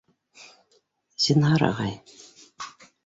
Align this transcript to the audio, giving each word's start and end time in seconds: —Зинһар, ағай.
—Зинһар, 1.25 1.67
ағай. 1.67 1.93